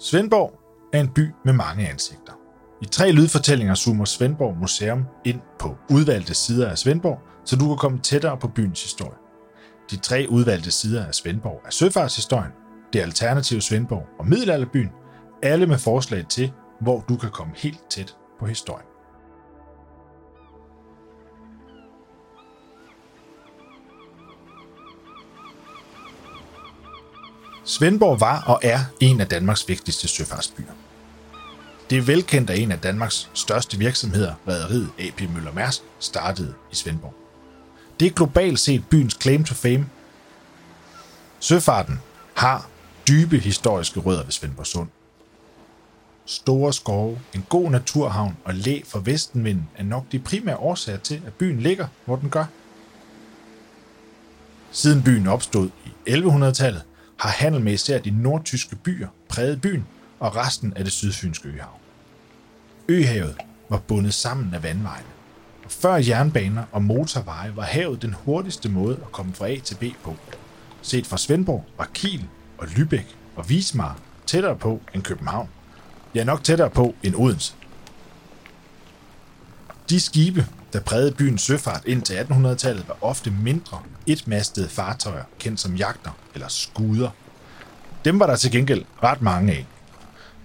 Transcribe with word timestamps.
Svendborg 0.00 0.60
er 0.92 1.00
en 1.00 1.08
by 1.08 1.30
med 1.44 1.52
mange 1.52 1.88
ansigter. 1.88 2.32
I 2.82 2.86
tre 2.86 3.12
lydfortællinger 3.12 3.74
zoomer 3.74 4.04
Svendborg 4.04 4.56
Museum 4.56 5.04
ind 5.24 5.40
på 5.58 5.76
udvalgte 5.90 6.34
sider 6.34 6.70
af 6.70 6.78
Svendborg, 6.78 7.18
så 7.44 7.56
du 7.56 7.68
kan 7.68 7.76
komme 7.76 7.98
tættere 7.98 8.36
på 8.36 8.48
byens 8.48 8.82
historie. 8.82 9.18
De 9.90 9.96
tre 9.96 10.26
udvalgte 10.30 10.70
sider 10.70 11.06
af 11.06 11.14
Svendborg 11.14 11.60
er 11.66 11.70
søfartshistorien, 11.70 12.52
det 12.92 13.00
alternative 13.00 13.60
Svendborg 13.60 14.06
og 14.18 14.26
middelalderbyen, 14.26 14.90
alle 15.42 15.66
med 15.66 15.78
forslag 15.78 16.26
til, 16.28 16.52
hvor 16.80 17.04
du 17.08 17.16
kan 17.16 17.30
komme 17.30 17.52
helt 17.56 17.90
tæt 17.90 18.16
på 18.38 18.46
historien. 18.46 18.86
Svendborg 27.68 28.20
var 28.20 28.42
og 28.42 28.60
er 28.62 28.80
en 29.00 29.20
af 29.20 29.26
Danmarks 29.26 29.68
vigtigste 29.68 30.08
søfartsbyer. 30.08 30.72
Det 31.90 31.98
er 31.98 32.02
velkendt, 32.02 32.50
at 32.50 32.58
en 32.58 32.72
af 32.72 32.78
Danmarks 32.78 33.30
største 33.34 33.78
virksomheder, 33.78 34.34
rederiet 34.48 34.88
AP 34.98 35.20
Møller 35.34 35.52
Mærsk, 35.52 35.82
startede 35.98 36.54
i 36.72 36.74
Svendborg. 36.74 37.14
Det 38.00 38.06
er 38.06 38.10
globalt 38.10 38.58
set 38.58 38.88
byens 38.90 39.18
claim 39.22 39.44
to 39.44 39.54
fame. 39.54 39.86
Søfarten 41.40 42.00
har 42.34 42.68
dybe 43.08 43.38
historiske 43.38 44.00
rødder 44.00 44.24
ved 44.24 44.32
Svendborg 44.32 44.66
Sund. 44.66 44.88
Store 46.26 46.72
skove, 46.72 47.20
en 47.34 47.44
god 47.48 47.70
naturhavn 47.70 48.36
og 48.44 48.54
læ 48.54 48.80
for 48.84 48.98
vestenvinden 48.98 49.68
er 49.76 49.82
nok 49.82 50.04
de 50.12 50.18
primære 50.18 50.56
årsager 50.56 50.98
til, 50.98 51.22
at 51.26 51.32
byen 51.32 51.60
ligger, 51.60 51.86
hvor 52.04 52.16
den 52.16 52.30
gør. 52.30 52.44
Siden 54.72 55.02
byen 55.02 55.26
opstod 55.26 55.70
i 55.84 56.10
1100-tallet, 56.10 56.82
har 57.16 57.30
handel 57.30 57.62
med 57.62 57.72
især 57.72 57.98
de 57.98 58.10
nordtyske 58.10 58.76
byer 58.76 59.08
præget 59.28 59.60
byen 59.60 59.86
og 60.20 60.36
resten 60.36 60.72
af 60.76 60.84
det 60.84 60.92
sydfynske 60.92 61.48
øhav. 61.48 61.80
Øhavet 62.88 63.36
var 63.68 63.78
bundet 63.78 64.14
sammen 64.14 64.54
af 64.54 64.62
vandvejene. 64.62 65.08
Og 65.64 65.70
før 65.70 65.94
jernbaner 65.96 66.64
og 66.72 66.82
motorveje 66.82 67.56
var 67.56 67.62
havet 67.62 68.02
den 68.02 68.14
hurtigste 68.24 68.68
måde 68.68 68.96
at 68.96 69.12
komme 69.12 69.34
fra 69.34 69.48
A 69.48 69.58
til 69.58 69.74
B 69.74 69.84
på. 70.02 70.16
Set 70.82 71.06
fra 71.06 71.16
Svendborg 71.18 71.64
var 71.78 71.88
Kiel 71.94 72.24
og 72.58 72.64
Lübeck 72.64 73.14
og 73.36 73.44
Wismar 73.48 73.98
tættere 74.26 74.56
på 74.56 74.80
end 74.94 75.02
København. 75.02 75.48
Ja, 76.14 76.24
nok 76.24 76.44
tættere 76.44 76.70
på 76.70 76.94
end 77.02 77.14
Odense. 77.14 77.54
De 79.90 80.00
skibe, 80.00 80.46
der 80.72 80.80
prægede 80.80 81.12
byens 81.12 81.42
søfart 81.42 81.82
ind 81.86 82.02
til 82.02 82.14
1800-tallet, 82.14 82.88
var 82.88 82.96
ofte 83.00 83.30
mindre, 83.30 83.82
etmastede 84.06 84.68
fartøjer, 84.68 85.24
kendt 85.38 85.60
som 85.60 85.76
jagter 85.76 86.10
eller 86.34 86.48
skuder. 86.48 87.10
Dem 88.04 88.20
var 88.20 88.26
der 88.26 88.36
til 88.36 88.50
gengæld 88.50 88.84
ret 89.02 89.22
mange 89.22 89.52
af. 89.52 89.66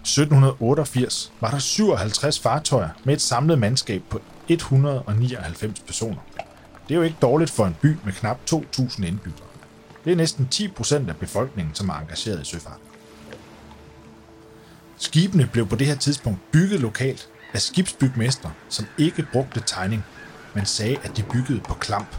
1788 0.02 1.32
var 1.42 1.52
der 1.52 1.60
57 1.60 2.40
fartøjer 2.40 2.90
med 3.04 3.14
et 3.14 3.22
samlet 3.22 3.60
mandskab 3.60 4.02
på 4.10 4.22
199 4.48 5.80
personer. 5.80 6.22
Det 6.88 6.94
er 6.94 6.96
jo 6.96 7.02
ikke 7.02 7.18
dårligt 7.22 7.52
for 7.52 7.66
en 7.66 7.76
by 7.82 7.98
med 8.06 8.14
knap 8.14 8.38
2.000 8.52 9.06
indbyggere. 9.06 9.48
Det 10.06 10.12
er 10.12 10.16
næsten 10.16 10.50
10% 10.54 11.10
af 11.10 11.16
befolkningen, 11.16 11.76
som 11.76 11.90
er 11.90 11.94
engageret 11.94 12.42
i 12.42 12.46
søfart. 12.46 12.80
Skibene 14.98 15.50
blev 15.54 15.68
på 15.68 15.76
det 15.76 15.88
her 15.88 15.96
tidspunkt 15.96 16.40
bygget 16.52 16.80
lokalt 16.80 17.30
af 17.54 17.62
skibsbygmestre, 17.62 18.52
som 18.70 18.86
ikke 18.98 19.28
brugte 19.34 19.64
tegning, 19.66 20.06
men 20.54 20.66
sagde, 20.66 20.98
at 21.04 21.18
de 21.18 21.24
byggede 21.24 21.60
på 21.60 21.74
klamp. 21.74 22.16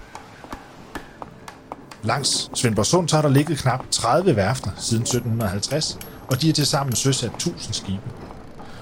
Langs 2.03 2.51
Svendborgsund 2.55 3.11
har 3.13 3.23
der 3.23 3.29
ligget 3.29 3.59
knap 3.59 3.85
30 3.91 4.37
værfter 4.37 4.71
siden 4.77 5.03
1750, 5.03 5.99
og 6.29 6.43
de 6.43 6.49
er 6.49 6.53
til 6.53 6.67
sammen 6.67 6.97
søsat 6.97 7.31
1000 7.35 7.75
skibe. 7.75 8.03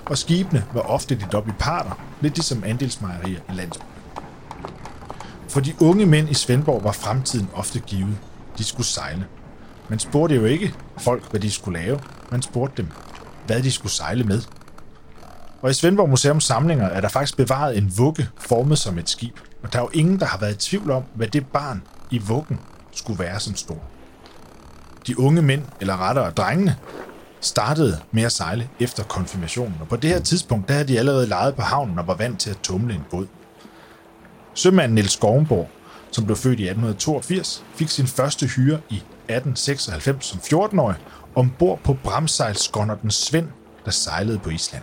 Og 0.06 0.18
skibene 0.18 0.64
var 0.74 0.80
ofte 0.80 1.14
de 1.14 1.36
op 1.36 1.48
i 1.48 1.52
parter, 1.58 2.00
lidt 2.20 2.34
ligesom 2.34 2.64
andelsmejerier 2.66 3.40
i 3.48 3.52
landsbyen. 3.52 3.86
For 5.48 5.60
de 5.60 5.74
unge 5.80 6.06
mænd 6.06 6.30
i 6.30 6.34
Svendborg 6.34 6.84
var 6.84 6.92
fremtiden 6.92 7.48
ofte 7.54 7.80
givet. 7.80 8.18
De 8.58 8.64
skulle 8.64 8.86
sejle. 8.86 9.26
Man 9.88 9.98
spurgte 9.98 10.34
jo 10.34 10.44
ikke 10.44 10.74
folk, 10.98 11.30
hvad 11.30 11.40
de 11.40 11.50
skulle 11.50 11.80
lave. 11.80 12.00
Man 12.30 12.42
spurgte 12.42 12.82
dem, 12.82 12.88
hvad 13.46 13.62
de 13.62 13.72
skulle 13.72 13.92
sejle 13.92 14.24
med. 14.24 14.42
Og 15.62 15.70
i 15.70 15.72
Svendborg 15.72 16.10
Museums 16.10 16.44
samlinger 16.44 16.86
er 16.86 17.00
der 17.00 17.08
faktisk 17.08 17.36
bevaret 17.36 17.78
en 17.78 17.92
vugge 17.96 18.28
formet 18.38 18.78
som 18.78 18.98
et 18.98 19.10
skib. 19.10 19.38
Og 19.62 19.72
der 19.72 19.78
er 19.78 19.82
jo 19.82 19.90
ingen, 19.92 20.20
der 20.20 20.26
har 20.26 20.38
været 20.38 20.54
i 20.54 20.68
tvivl 20.68 20.90
om, 20.90 21.02
hvad 21.14 21.28
det 21.28 21.46
barn 21.46 21.82
i 22.10 22.18
vuggen 22.18 22.60
skulle 22.92 23.18
være 23.18 23.40
som 23.40 23.54
stor. 23.54 23.78
De 25.06 25.20
unge 25.20 25.42
mænd, 25.42 25.62
eller 25.80 25.96
rettere 25.96 26.30
drengene, 26.30 26.76
startede 27.40 28.00
med 28.12 28.22
at 28.22 28.32
sejle 28.32 28.68
efter 28.80 29.02
konfirmationen, 29.02 29.74
og 29.80 29.88
på 29.88 29.96
det 29.96 30.10
her 30.10 30.20
tidspunkt, 30.20 30.68
der 30.68 30.74
havde 30.74 30.88
de 30.88 30.98
allerede 30.98 31.26
lejet 31.26 31.54
på 31.54 31.62
havnen 31.62 31.98
og 31.98 32.06
var 32.06 32.14
vant 32.14 32.40
til 32.40 32.50
at 32.50 32.58
tumle 32.62 32.94
en 32.94 33.04
båd. 33.10 33.26
Sømanden 34.54 34.94
Niels 34.94 35.16
Gormborg, 35.16 35.68
som 36.10 36.24
blev 36.24 36.36
født 36.36 36.60
i 36.60 36.62
1882, 36.62 37.64
fik 37.74 37.88
sin 37.88 38.06
første 38.06 38.46
hyre 38.46 38.80
i 38.90 38.96
1896 38.96 40.26
som 40.26 40.38
14-årig 40.38 40.96
ombord 41.34 41.80
på 41.84 41.96
bramsejlskonnerten 42.04 43.10
Svend, 43.10 43.48
der 43.84 43.90
sejlede 43.90 44.38
på 44.38 44.50
Island. 44.50 44.82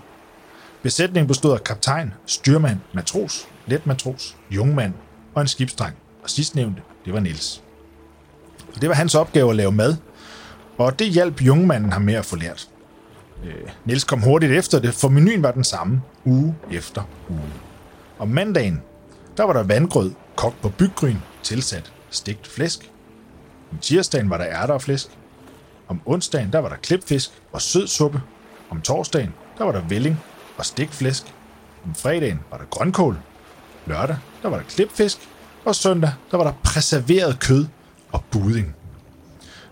Besætningen 0.87 1.27
bestod 1.27 1.53
af 1.53 1.63
kaptajn, 1.63 2.13
styrmand, 2.25 2.79
matros, 2.93 3.47
letmatros, 3.65 4.35
jungmand 4.51 4.93
og 5.35 5.41
en 5.41 5.47
skibsdreng, 5.47 5.95
og 6.23 6.29
sidstnævnte, 6.29 6.81
det 7.05 7.13
var 7.13 7.19
Niels. 7.19 7.63
Det 8.81 8.89
var 8.89 8.95
hans 8.95 9.15
opgave 9.15 9.49
at 9.49 9.55
lave 9.55 9.71
mad, 9.71 9.95
og 10.77 10.99
det 10.99 11.09
hjalp 11.09 11.41
jungmanden 11.41 11.91
ham 11.91 12.01
med 12.01 12.13
at 12.13 12.25
få 12.25 12.35
lært. 12.35 12.69
Øh, 13.43 13.69
Niels 13.85 14.03
kom 14.03 14.21
hurtigt 14.21 14.51
efter 14.51 14.79
det, 14.79 14.93
for 14.93 15.09
menuen 15.09 15.43
var 15.43 15.51
den 15.51 15.63
samme 15.63 16.01
uge 16.25 16.55
efter 16.71 17.03
uge. 17.29 17.53
Om 18.19 18.27
mandagen, 18.27 18.81
der 19.37 19.43
var 19.43 19.53
der 19.53 19.63
vandgrød, 19.63 20.11
kogt 20.35 20.61
på 20.61 20.69
byggryn, 20.69 21.17
tilsat 21.43 21.91
stegt 22.09 22.47
flæsk. 22.47 22.91
Om 23.71 23.77
tirsdagen 23.77 24.29
var 24.29 24.37
der 24.37 24.47
ærter 24.47 24.73
og 24.73 24.81
flæsk. 24.81 25.07
Om 25.87 26.01
onsdagen, 26.05 26.53
der 26.53 26.59
var 26.59 26.69
der 26.69 26.75
klipfisk 26.75 27.31
og 27.51 27.61
sød 27.61 27.87
suppe. 27.87 28.21
Om 28.69 28.81
torsdagen, 28.81 29.33
der 29.57 29.63
var 29.63 29.71
der 29.71 29.81
velling 29.89 30.19
og 30.57 30.65
stikflæsk. 30.65 31.23
Om 31.85 31.95
fredagen 31.95 32.39
var 32.51 32.57
der 32.57 32.65
grønkål. 32.65 33.19
Lørdag, 33.85 34.17
der 34.41 34.49
var 34.49 34.57
der 34.57 34.63
klipfisk. 34.63 35.17
Og 35.65 35.75
søndag, 35.75 36.11
der 36.31 36.37
var 36.37 36.43
der 36.43 36.53
preserveret 36.63 37.39
kød 37.39 37.65
og 38.11 38.23
buding. 38.31 38.75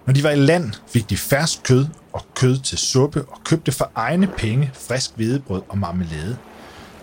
Når 0.06 0.13
de 0.13 0.24
var 0.24 0.29
i 0.29 0.35
land, 0.35 0.74
fik 0.88 1.09
de 1.09 1.18
fersk 1.18 1.63
kød 1.63 1.88
og 2.13 2.25
kød 2.35 2.57
til 2.57 2.78
suppe 2.78 3.25
og 3.28 3.44
købte 3.44 3.72
for 3.72 3.91
egne 3.95 4.28
penge 4.28 4.72
frisk 4.74 5.12
hvedebrød 5.16 5.62
og 5.69 5.78
marmelade. 5.78 6.38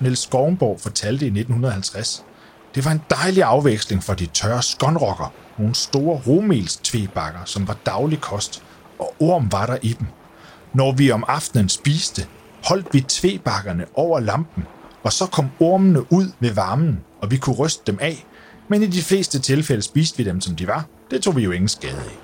Niels 0.01 0.19
Skovnborg 0.19 0.81
fortalte 0.81 1.25
i 1.25 1.29
1950, 1.29 2.25
det 2.75 2.85
var 2.85 2.91
en 2.91 3.03
dejlig 3.11 3.43
afveksling 3.43 4.05
for 4.05 4.15
de 4.15 4.27
tørre 4.27 4.63
skonrokker, 4.63 5.33
nogle 5.59 5.75
store 5.75 6.21
romels 6.27 6.77
tvebakker, 6.77 7.41
som 7.45 7.69
var 7.69 7.77
daglig 7.87 8.21
kost, 8.21 8.63
og 8.99 9.15
orm 9.21 9.53
var 9.53 9.67
der 9.67 9.79
i 9.83 9.93
dem. 9.93 10.07
Når 10.75 10.93
vi 10.93 11.11
om 11.11 11.25
aftenen 11.29 11.69
spiste, 11.69 12.27
holdt 12.65 12.87
vi 12.93 13.01
tvebakkerne 13.01 13.85
over 13.95 14.21
lampen, 14.21 14.65
og 15.03 15.13
så 15.13 15.27
kom 15.27 15.51
ormene 15.61 16.13
ud 16.13 16.33
ved 16.41 16.51
varmen, 16.51 17.01
og 17.21 17.31
vi 17.31 17.37
kunne 17.37 17.57
ryste 17.57 17.83
dem 17.87 17.99
af, 18.01 18.27
men 18.69 18.83
i 18.83 18.87
de 18.87 19.03
fleste 19.03 19.39
tilfælde 19.39 19.83
spiste 19.83 20.19
vi 20.19 20.25
dem, 20.25 20.41
som 20.41 20.57
de 20.57 20.67
var. 20.67 20.85
Det 21.11 21.23
tog 21.23 21.37
vi 21.37 21.43
jo 21.43 21.51
ingen 21.51 21.69
skade 21.69 21.97
af. 21.97 22.19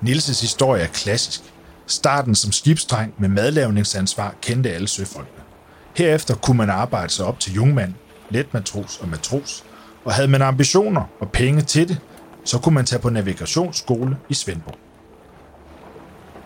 Nilses 0.00 0.40
historie 0.40 0.82
er 0.82 0.86
klassisk. 0.86 1.40
Starten 1.86 2.34
som 2.34 2.52
skibsdreng 2.52 3.14
med 3.18 3.28
madlavningsansvar 3.28 4.34
kendte 4.42 4.70
alle 4.70 4.88
søfolkene. 4.88 5.42
Herefter 5.96 6.34
kunne 6.34 6.56
man 6.56 6.70
arbejde 6.70 7.12
sig 7.12 7.26
op 7.26 7.40
til 7.40 7.54
jungmand, 7.54 7.94
letmatros 8.30 8.98
og 8.98 9.08
matros, 9.08 9.64
og 10.04 10.12
havde 10.12 10.28
man 10.28 10.42
ambitioner 10.42 11.02
og 11.20 11.30
penge 11.30 11.62
til 11.62 11.88
det, 11.88 11.98
så 12.44 12.58
kunne 12.58 12.74
man 12.74 12.84
tage 12.84 13.02
på 13.02 13.10
navigationsskole 13.10 14.16
i 14.28 14.34
Svendborg. 14.34 14.78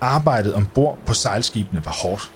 Arbejdet 0.00 0.54
ombord 0.54 0.98
på 1.06 1.14
sejlskibene 1.14 1.84
var 1.84 1.92
hårdt. 1.92 2.32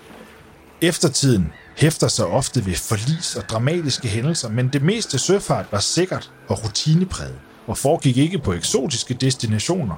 Eftertiden 0.81 1.53
hæfter 1.77 2.09
sig 2.09 2.27
ofte 2.27 2.67
ved 2.67 2.75
forlis 2.75 3.37
og 3.37 3.49
dramatiske 3.49 4.09
hændelser, 4.09 4.49
men 4.49 4.69
det 4.69 4.83
meste 4.83 5.19
søfart 5.19 5.67
var 5.73 5.81
sikkert 5.81 6.33
og 6.49 6.65
rutinepræget 6.65 7.39
og 7.67 7.79
foregik 7.79 8.17
ikke 8.17 8.39
på 8.39 8.53
eksotiske 8.53 9.15
destinationer, 9.15 9.95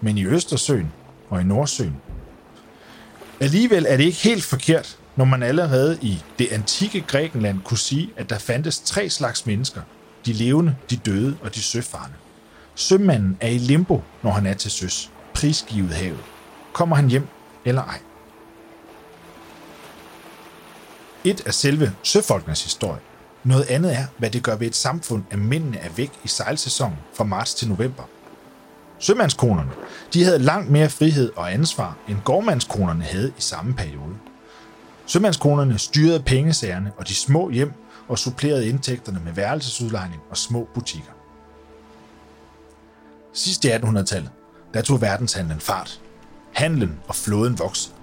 men 0.00 0.18
i 0.18 0.26
Østersøen 0.26 0.92
og 1.30 1.40
i 1.40 1.44
Nordsøen. 1.44 1.96
Alligevel 3.40 3.86
er 3.88 3.96
det 3.96 4.04
ikke 4.04 4.18
helt 4.18 4.44
forkert, 4.44 4.96
når 5.16 5.24
man 5.24 5.42
allerede 5.42 5.98
i 6.02 6.22
det 6.38 6.48
antikke 6.52 7.00
Grækenland 7.00 7.60
kunne 7.64 7.78
sige, 7.78 8.10
at 8.16 8.30
der 8.30 8.38
fandtes 8.38 8.80
tre 8.80 9.10
slags 9.10 9.46
mennesker. 9.46 9.80
De 10.26 10.32
levende, 10.32 10.76
de 10.90 10.96
døde 10.96 11.36
og 11.42 11.54
de 11.54 11.62
søfarende. 11.62 12.16
Sømanden 12.74 13.36
er 13.40 13.48
i 13.48 13.58
limbo, 13.58 14.02
når 14.22 14.30
han 14.30 14.46
er 14.46 14.54
til 14.54 14.70
søs, 14.70 15.10
prisgivet 15.34 15.90
havet. 15.90 16.20
Kommer 16.72 16.96
han 16.96 17.08
hjem 17.08 17.26
eller 17.64 17.82
ej? 17.82 17.98
Et 21.24 21.42
er 21.46 21.50
selve 21.50 21.92
søfolkenes 22.02 22.64
historie. 22.64 23.00
Noget 23.44 23.64
andet 23.64 23.94
er, 23.94 24.04
hvad 24.18 24.30
det 24.30 24.42
gør 24.42 24.56
ved 24.56 24.66
et 24.66 24.76
samfund, 24.76 25.24
at 25.30 25.38
mændene 25.38 25.78
er 25.78 25.88
væk 25.96 26.12
i 26.24 26.28
sejlsæsonen 26.28 26.98
fra 27.14 27.24
marts 27.24 27.54
til 27.54 27.68
november. 27.68 28.02
Sømandskonerne 28.98 29.70
de 30.14 30.24
havde 30.24 30.38
langt 30.38 30.70
mere 30.70 30.90
frihed 30.90 31.32
og 31.36 31.52
ansvar, 31.52 31.96
end 32.08 32.18
gårdmandskonerne 32.24 33.04
havde 33.04 33.28
i 33.38 33.40
samme 33.40 33.74
periode. 33.74 34.14
Sømandskonerne 35.06 35.78
styrede 35.78 36.22
pengesagerne 36.22 36.92
og 36.96 37.08
de 37.08 37.14
små 37.14 37.50
hjem 37.50 37.72
og 38.08 38.18
supplerede 38.18 38.68
indtægterne 38.68 39.20
med 39.24 39.32
værelsesudlejning 39.32 40.22
og 40.30 40.36
små 40.36 40.68
butikker. 40.74 41.12
Sidst 43.32 43.64
i 43.64 43.68
1800-tallet, 43.68 44.30
der 44.74 44.82
tog 44.82 45.00
verdenshandlen 45.00 45.60
fart. 45.60 46.00
Handlen 46.52 47.00
og 47.08 47.14
flåden 47.14 47.58
voksede. 47.58 47.99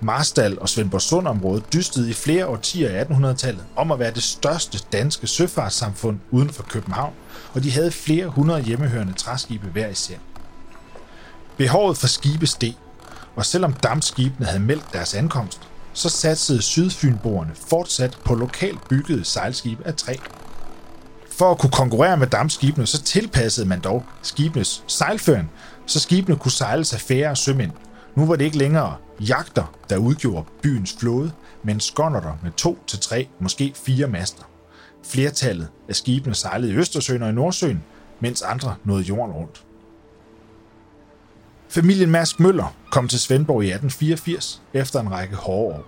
Marstal 0.00 0.58
og 0.60 0.68
Svendborgsund-området 0.68 1.72
dystede 1.72 2.10
i 2.10 2.12
flere 2.12 2.46
årtier 2.46 2.90
i 2.90 3.02
1800-tallet 3.02 3.64
om 3.76 3.92
at 3.92 3.98
være 3.98 4.14
det 4.14 4.22
største 4.22 4.78
danske 4.92 5.26
søfartssamfund 5.26 6.18
uden 6.30 6.50
for 6.50 6.62
København, 6.62 7.12
og 7.54 7.62
de 7.62 7.72
havde 7.72 7.90
flere 7.90 8.26
hundrede 8.26 8.62
hjemmehørende 8.62 9.12
træskibe 9.12 9.66
hver 9.66 9.88
især. 9.88 10.16
Behovet 11.56 11.98
for 11.98 12.06
skibe 12.06 12.46
steg, 12.46 12.74
og 13.36 13.46
selvom 13.46 13.72
dampskibene 13.72 14.46
havde 14.46 14.62
meldt 14.62 14.92
deres 14.92 15.14
ankomst, 15.14 15.60
så 15.92 16.08
satsede 16.08 16.62
sydfynboerne 16.62 17.50
fortsat 17.68 18.18
på 18.24 18.34
lokalt 18.34 18.88
byggede 18.88 19.24
sejlskibe 19.24 19.86
af 19.86 19.94
træ. 19.94 20.14
For 21.38 21.50
at 21.50 21.58
kunne 21.58 21.70
konkurrere 21.70 22.16
med 22.16 22.26
dampskibene, 22.26 22.86
så 22.86 23.02
tilpassede 23.02 23.68
man 23.68 23.80
dog 23.80 24.04
skibenes 24.22 24.84
sejlføring, 24.86 25.50
så 25.86 26.00
skibene 26.00 26.36
kunne 26.36 26.52
sejles 26.52 26.92
af 26.92 27.00
færre 27.00 27.36
sømænd. 27.36 27.72
Nu 28.16 28.26
var 28.26 28.36
det 28.36 28.44
ikke 28.44 28.58
længere 28.58 28.96
jagter, 29.20 29.74
der 29.90 29.96
udgjorde 29.96 30.46
byens 30.62 30.96
flåde, 31.00 31.32
men 31.62 31.80
skonnerter 31.80 32.36
med 32.42 32.50
to 32.56 32.78
til 32.86 32.98
tre, 32.98 33.28
måske 33.40 33.72
fire 33.76 34.06
master. 34.06 34.42
Flertallet 35.04 35.68
af 35.88 35.96
skibene 35.96 36.34
sejlede 36.34 36.72
i 36.72 36.76
Østersøen 36.76 37.22
og 37.22 37.28
i 37.28 37.32
Nordsøen, 37.32 37.84
mens 38.20 38.42
andre 38.42 38.74
nåede 38.84 39.02
jorden 39.02 39.34
rundt. 39.34 39.64
Familien 41.68 42.10
Mærsk 42.10 42.40
Møller 42.40 42.76
kom 42.90 43.08
til 43.08 43.20
Svendborg 43.20 43.62
i 43.62 43.66
1884 43.66 44.62
efter 44.74 45.00
en 45.00 45.10
række 45.10 45.36
hårde 45.36 45.74
år. 45.74 45.84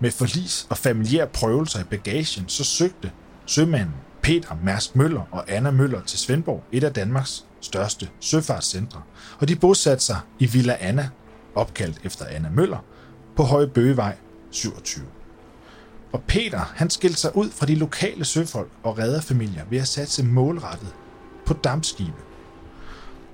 Med 0.00 0.10
forlis 0.10 0.66
og 0.70 0.78
familiære 0.78 1.26
prøvelser 1.26 1.80
i 1.80 1.84
bagagen, 1.84 2.48
så 2.48 2.64
søgte 2.64 3.10
sømanden 3.46 3.94
Peter 4.22 4.56
Mærsk 4.62 4.96
Møller 4.96 5.22
og 5.30 5.44
Anna 5.48 5.70
Møller 5.70 6.02
til 6.02 6.18
Svendborg, 6.18 6.64
et 6.72 6.84
af 6.84 6.92
Danmarks 6.92 7.44
største 7.60 8.08
søfartscentre, 8.20 9.02
og 9.38 9.48
de 9.48 9.56
bosatte 9.56 10.04
sig 10.04 10.18
i 10.38 10.46
Villa 10.46 10.76
Anna, 10.80 11.08
opkaldt 11.56 12.00
efter 12.04 12.26
Anna 12.26 12.48
Møller, 12.50 12.84
på 13.36 13.42
Høje 13.42 13.66
Bøgevej 13.66 14.16
27. 14.50 15.04
Og 16.12 16.22
Peter, 16.22 16.60
han 16.74 16.90
skilte 16.90 17.20
sig 17.20 17.36
ud 17.36 17.50
fra 17.50 17.66
de 17.66 17.74
lokale 17.74 18.24
søfolk 18.24 18.70
og 18.82 18.98
redderfamilier 18.98 19.64
ved 19.70 19.78
at 19.78 19.88
satse 19.88 20.24
målrettet 20.24 20.94
på 21.46 21.54
dampskibe. 21.54 22.22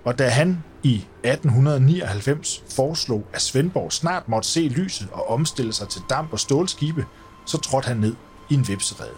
Og 0.04 0.18
da 0.18 0.28
han 0.28 0.64
i 0.82 0.94
1899 0.94 2.64
foreslog, 2.70 3.26
at 3.32 3.42
Svendborg 3.42 3.92
snart 3.92 4.28
måtte 4.28 4.48
se 4.48 4.60
lyset 4.60 5.08
og 5.12 5.30
omstille 5.30 5.72
sig 5.72 5.88
til 5.88 6.02
damp- 6.10 6.32
og 6.32 6.40
stålskibe, 6.40 7.06
så 7.46 7.58
trådte 7.58 7.88
han 7.88 7.96
ned 7.96 8.14
i 8.50 8.54
en 8.54 8.68
vipserede. 8.68 9.14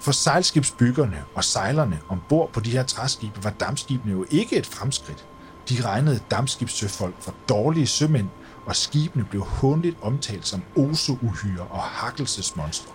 For 0.00 0.12
sejlskibsbyggerne 0.12 1.24
og 1.34 1.44
sejlerne 1.44 2.00
ombord 2.08 2.52
på 2.52 2.60
de 2.60 2.70
her 2.70 2.82
træskibe 2.82 3.44
var 3.44 3.50
dampskibene 3.50 4.12
jo 4.12 4.26
ikke 4.30 4.56
et 4.56 4.66
fremskridt. 4.66 5.24
De 5.68 5.82
regnede 5.84 6.20
dammskibssøfolk 6.30 7.22
for 7.22 7.34
dårlige 7.48 7.86
sømænd, 7.86 8.28
og 8.66 8.76
skibene 8.76 9.24
blev 9.24 9.42
håndligt 9.42 9.96
omtalt 10.02 10.46
som 10.46 10.62
oseuhyre 10.76 11.66
og 11.70 11.82
hakkelsesmonstre. 11.82 12.92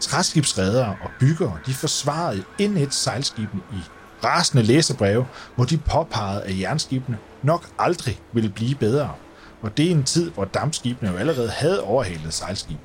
Træskibsredere 0.00 0.96
og 1.02 1.10
byggere 1.20 1.58
de 1.66 1.74
forsvarede 1.74 2.44
et 2.58 2.94
sejlskibene 2.94 3.62
i 3.72 3.80
rasende 4.24 4.62
læserbreve, 4.62 5.26
hvor 5.56 5.64
de 5.64 5.78
påpegede, 5.78 6.42
at 6.42 6.60
jernskibene 6.60 7.18
nok 7.42 7.68
aldrig 7.78 8.20
ville 8.32 8.50
blive 8.50 8.74
bedre. 8.74 9.14
Og 9.62 9.76
det 9.76 9.86
er 9.86 9.90
en 9.90 10.04
tid, 10.04 10.30
hvor 10.30 10.44
dampskibene 10.44 11.10
jo 11.10 11.16
allerede 11.16 11.50
havde 11.50 11.82
overhalet 11.82 12.34
sejlskibene. 12.34 12.80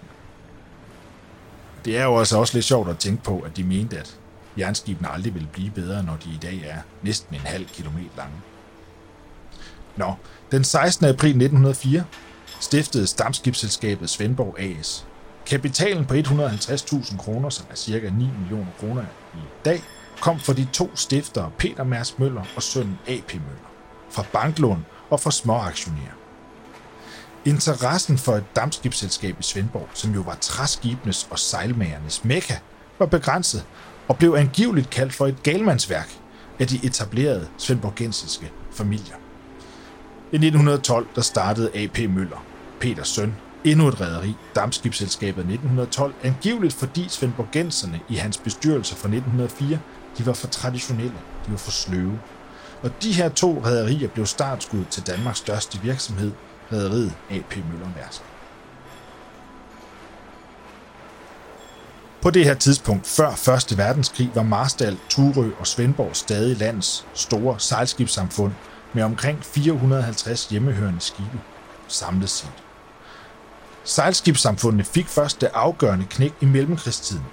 Det 1.85 1.97
er 1.97 2.03
jo 2.03 2.19
altså 2.19 2.37
også 2.37 2.53
lidt 2.53 2.65
sjovt 2.65 2.89
at 2.89 2.97
tænke 2.97 3.23
på, 3.23 3.39
at 3.39 3.57
de 3.57 3.63
mente, 3.63 3.97
at 3.97 4.17
jernskibene 4.57 5.11
aldrig 5.11 5.33
ville 5.33 5.49
blive 5.53 5.71
bedre, 5.71 6.03
når 6.03 6.17
de 6.25 6.29
i 6.29 6.39
dag 6.41 6.63
er 6.65 6.77
næsten 7.01 7.35
en 7.35 7.41
halv 7.41 7.65
kilometer 7.65 8.09
lange. 8.17 8.35
Nå, 9.97 10.13
den 10.51 10.63
16. 10.63 11.05
april 11.05 11.29
1904 11.29 12.03
stiftede 12.59 13.07
Stamskibsselskabet 13.07 14.09
Svendborg 14.09 14.59
AS. 14.59 15.07
Kapitalen 15.45 16.05
på 16.05 16.13
150.000 16.13 17.17
kroner, 17.17 17.49
som 17.49 17.65
er 17.71 17.75
cirka 17.75 18.09
9 18.09 18.29
millioner 18.39 18.71
kroner 18.79 19.03
i 19.33 19.37
dag, 19.65 19.83
kom 20.21 20.39
fra 20.39 20.53
de 20.53 20.67
to 20.73 20.95
stiftere 20.95 21.51
Peter 21.57 21.83
Mærs 21.83 22.19
Møller 22.19 22.43
og 22.55 22.63
sønnen 22.63 22.99
A.P. 23.07 23.33
Møller, 23.33 23.71
fra 24.09 24.25
banklån 24.33 24.85
og 25.09 25.19
fra 25.19 25.31
småaktionærer. 25.31 26.15
Interessen 27.45 28.17
for 28.17 28.35
et 28.35 28.55
dampskibsselskab 28.55 29.39
i 29.39 29.43
Svendborg, 29.43 29.89
som 29.93 30.13
jo 30.13 30.21
var 30.21 30.37
træskibenes 30.41 31.27
og 31.31 31.39
sejlmagernes 31.39 32.23
mekka, 32.23 32.55
var 32.99 33.05
begrænset 33.05 33.65
og 34.07 34.17
blev 34.17 34.35
angiveligt 34.37 34.89
kaldt 34.89 35.13
for 35.13 35.27
et 35.27 35.43
galmandsværk 35.43 36.09
af 36.59 36.67
de 36.67 36.79
etablerede 36.83 37.47
svendborgensiske 37.57 38.51
familier. 38.71 39.15
I 40.35 40.37
1912 40.37 41.07
der 41.15 41.21
startede 41.21 41.71
A.P. 41.75 41.99
Møller, 41.99 42.45
Peters 42.79 43.07
søn, 43.07 43.35
endnu 43.63 43.87
et 43.87 44.01
rederi, 44.01 44.35
dampskibsselskabet 44.55 45.39
1912, 45.39 46.13
angiveligt 46.23 46.73
fordi 46.73 47.09
svendborgenserne 47.09 47.99
i 48.09 48.15
hans 48.15 48.37
bestyrelse 48.37 48.95
fra 48.95 49.07
1904 49.07 49.79
de 50.17 50.25
var 50.25 50.33
for 50.33 50.47
traditionelle, 50.47 51.17
de 51.45 51.51
var 51.51 51.57
for 51.57 51.71
sløve. 51.71 52.19
Og 52.83 52.91
de 53.03 53.11
her 53.13 53.29
to 53.29 53.61
rederier 53.65 54.07
blev 54.07 54.25
startskud 54.25 54.85
til 54.91 55.07
Danmarks 55.07 55.37
største 55.37 55.81
virksomhed, 55.81 56.31
rederiet 56.71 57.13
AP 57.29 57.55
Møller 57.71 57.89
Mærsk. 57.95 58.21
På 62.21 62.29
det 62.29 62.45
her 62.45 62.53
tidspunkt, 62.53 63.07
før 63.07 63.53
1. 63.71 63.77
verdenskrig, 63.77 64.31
var 64.33 64.43
Marstal, 64.43 64.97
Turø 65.09 65.49
og 65.59 65.67
Svendborg 65.67 66.15
stadig 66.15 66.57
landets 66.57 67.05
store 67.13 67.59
sejlskibssamfund 67.59 68.51
med 68.95 69.03
omkring 69.03 69.43
450 69.43 70.47
hjemmehørende 70.49 71.01
skibe 71.01 71.39
samlet 71.87 72.29
set. 72.29 72.63
Sejlskibssamfundene 73.83 74.83
fik 74.83 75.07
først 75.07 75.41
det 75.41 75.49
afgørende 75.53 76.05
knæk 76.09 76.33
i 76.41 76.45
mellemkrigstiden, 76.45 77.25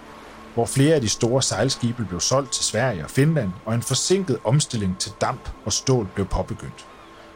hvor 0.54 0.66
flere 0.66 0.94
af 0.94 1.00
de 1.00 1.08
store 1.08 1.42
sejlskibe 1.42 2.04
blev 2.04 2.20
solgt 2.20 2.52
til 2.52 2.64
Sverige 2.64 3.04
og 3.04 3.10
Finland, 3.10 3.50
og 3.64 3.74
en 3.74 3.82
forsinket 3.82 4.38
omstilling 4.44 4.98
til 4.98 5.12
damp 5.20 5.50
og 5.64 5.72
stål 5.72 6.08
blev 6.14 6.26
påbegyndt. 6.26 6.86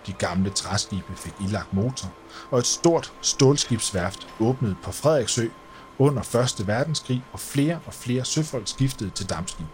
De 0.07 0.13
gamle 0.13 0.51
træskibe 0.51 1.13
fik 1.17 1.35
ilagt 1.41 1.75
motor, 1.75 2.13
og 2.51 2.59
et 2.59 2.67
stort 2.67 3.13
stålskibsværft 3.21 4.29
åbnede 4.41 4.77
på 4.83 4.93
Frederiksø 4.93 5.49
under 5.99 6.53
1. 6.61 6.67
verdenskrig, 6.67 7.25
og 7.33 7.41
flere 7.41 7.79
og 7.87 7.95
flere 7.95 8.25
søfolk 8.25 8.69
skiftede 8.69 9.11
til 9.11 9.31
dampskibe. 9.31 9.69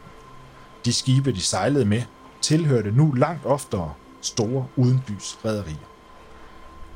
De 0.84 0.92
skibe, 0.92 1.32
de 1.32 1.40
sejlede 1.42 1.84
med, 1.84 2.02
tilhørte 2.40 2.90
nu 2.90 3.12
langt 3.12 3.46
oftere 3.46 3.92
store 4.22 4.66
udenbys 4.76 5.38
rædderier. 5.44 5.88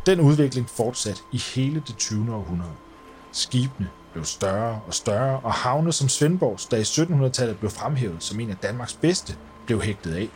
Den 0.06 0.21
udvikling 0.21 0.68
fortsatte 0.71 1.23
i 1.33 1.38
hele 1.38 1.83
det 1.87 1.97
20. 1.97 2.35
århundrede. 2.35 2.73
Skibene 3.33 3.88
blev 4.12 4.25
større 4.25 4.80
og 4.87 4.95
større, 4.95 5.40
og 5.40 5.52
havne 5.52 5.92
som 5.92 6.09
Svendborgs, 6.09 6.66
der 6.66 6.76
i 6.76 6.83
1700-tallet 6.83 7.59
blev 7.59 7.71
fremhævet 7.71 8.23
som 8.23 8.40
en 8.40 8.50
af 8.50 8.56
Danmarks 8.56 8.95
bedste, 8.95 9.37
blev 9.66 9.83
hægtet 9.83 10.14
af. 10.14 10.28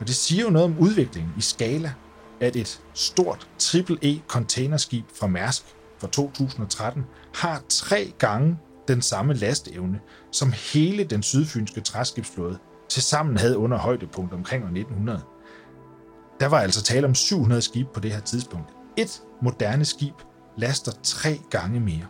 Og 0.00 0.06
det 0.06 0.14
siger 0.14 0.44
jo 0.44 0.50
noget 0.50 0.64
om 0.64 0.78
udviklingen 0.78 1.32
i 1.38 1.40
skala, 1.40 1.92
at 2.40 2.56
et 2.56 2.80
stort 2.94 3.48
triple-E 3.58 4.20
containerskib 4.28 5.04
fra 5.18 5.26
Mærsk 5.26 5.62
fra 5.98 6.08
2013 6.08 7.04
har 7.34 7.62
tre 7.68 8.12
gange 8.18 8.58
den 8.88 9.02
samme 9.02 9.34
lasteevne, 9.34 10.00
som 10.32 10.52
hele 10.72 11.04
den 11.04 11.22
sydfynske 11.22 11.80
træskibsflåde 11.80 12.58
tilsammen 12.88 13.36
havde 13.36 13.58
under 13.58 13.78
højdepunkt 13.78 14.32
omkring 14.32 14.64
år 14.64 14.68
1900. 14.68 15.20
Der 16.44 16.50
var 16.50 16.60
altså 16.60 16.82
tale 16.82 17.06
om 17.06 17.14
700 17.14 17.62
skibe 17.62 17.88
på 17.94 18.00
det 18.00 18.12
her 18.12 18.20
tidspunkt. 18.20 18.68
Et 18.96 19.22
moderne 19.42 19.84
skib 19.84 20.14
laster 20.56 20.92
tre 21.02 21.40
gange 21.50 21.80
mere. 21.80 22.06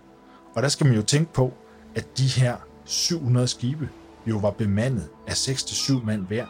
Og 0.56 0.62
der 0.62 0.68
skal 0.68 0.86
man 0.86 0.96
jo 0.96 1.02
tænke 1.02 1.32
på, 1.32 1.52
at 1.94 2.18
de 2.18 2.26
her 2.26 2.56
700 2.84 3.48
skibe 3.48 3.88
jo 4.26 4.38
var 4.38 4.50
bemandet 4.50 5.08
af 5.26 5.32
6-7 5.32 6.04
mand 6.04 6.26
hver. 6.26 6.46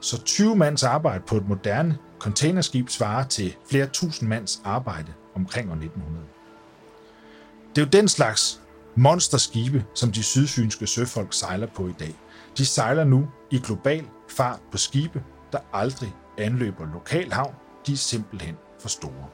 Så 0.00 0.22
20 0.22 0.56
mands 0.56 0.82
arbejde 0.82 1.24
på 1.26 1.36
et 1.36 1.48
moderne 1.48 1.98
containerskib 2.18 2.88
svarer 2.88 3.24
til 3.24 3.56
flere 3.70 3.86
tusind 3.86 4.28
mands 4.28 4.60
arbejde 4.64 5.12
omkring 5.34 5.70
år 5.70 5.74
1900. 5.74 6.26
Det 7.76 7.82
er 7.82 7.86
jo 7.86 7.90
den 7.90 8.08
slags 8.08 8.60
monsterskibe, 8.96 9.84
som 9.94 10.12
de 10.12 10.22
sydfynske 10.22 10.86
søfolk 10.86 11.32
sejler 11.32 11.66
på 11.66 11.88
i 11.88 11.94
dag. 11.98 12.14
De 12.58 12.66
sejler 12.66 13.04
nu 13.04 13.28
i 13.50 13.58
global 13.58 14.04
fart 14.28 14.60
på 14.72 14.78
skibe, 14.78 15.22
der 15.52 15.58
aldrig 15.72 16.14
anløber 16.38 16.86
lokalhavn. 16.92 17.54
De 17.86 17.92
er 17.92 17.96
simpelthen 17.96 18.56
for 18.80 18.88
store. 18.88 19.26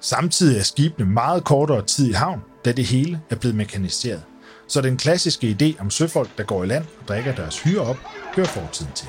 Samtidig 0.00 0.58
er 0.58 0.62
skibene 0.62 1.10
meget 1.10 1.44
kortere 1.44 1.82
tid 1.82 2.08
i 2.10 2.12
havn, 2.12 2.42
da 2.64 2.72
det 2.72 2.84
hele 2.84 3.20
er 3.30 3.36
blevet 3.36 3.56
mekaniseret. 3.56 4.22
Så 4.68 4.80
den 4.80 4.96
klassiske 4.96 5.56
idé 5.60 5.80
om 5.80 5.90
søfolk, 5.90 6.38
der 6.38 6.44
går 6.44 6.64
i 6.64 6.66
land 6.66 6.84
og 7.00 7.08
drikker 7.08 7.34
deres 7.34 7.62
hyre 7.62 7.80
op, 7.80 7.96
hører 8.36 8.46
fortiden 8.46 8.92
til. 8.94 9.08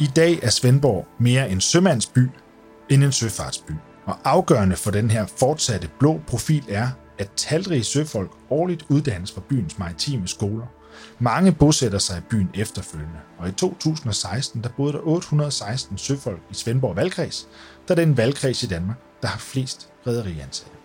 I 0.00 0.06
dag 0.16 0.38
er 0.42 0.50
Svendborg 0.50 1.06
mere 1.18 1.50
en 1.50 1.60
sømandsby 1.60 2.30
end 2.90 3.04
en 3.04 3.12
søfartsby. 3.12 3.72
Og 4.06 4.18
afgørende 4.24 4.76
for 4.76 4.90
den 4.90 5.10
her 5.10 5.26
fortsatte 5.38 5.88
blå 5.98 6.20
profil 6.26 6.64
er, 6.68 6.88
at 7.18 7.30
talrige 7.36 7.84
søfolk 7.84 8.30
årligt 8.50 8.84
uddannes 8.88 9.32
fra 9.32 9.40
byens 9.48 9.78
maritime 9.78 10.28
skoler. 10.28 10.66
Mange 11.18 11.52
bosætter 11.52 11.98
sig 11.98 12.18
i 12.18 12.20
byen 12.30 12.50
efterfølgende, 12.54 13.20
og 13.38 13.48
i 13.48 13.52
2016 13.52 14.62
der 14.62 14.68
boede 14.68 14.92
der 14.92 15.00
816 15.02 15.98
søfolk 15.98 16.40
i 16.50 16.54
Svendborg 16.54 16.96
Valgkreds, 16.96 17.48
der 17.88 17.94
er 17.94 17.96
den 17.96 18.16
valgkreds 18.16 18.62
i 18.62 18.66
Danmark, 18.66 18.96
der 19.22 19.28
har 19.28 19.38
flest 19.38 19.88
rædderiansatte. 20.06 20.83